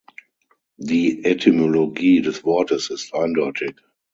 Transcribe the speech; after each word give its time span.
Die 0.79 1.23
Etymologie 1.23 2.21
des 2.21 2.43
Wortes 2.43 2.89
ist 2.89 3.13
eindeutig. 3.13 3.75